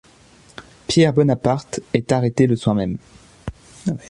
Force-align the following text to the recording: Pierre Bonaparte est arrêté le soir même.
Pierre 0.87 1.13
Bonaparte 1.13 1.79
est 1.93 2.11
arrêté 2.11 2.47
le 2.47 2.55
soir 2.55 2.73
même. 2.75 2.97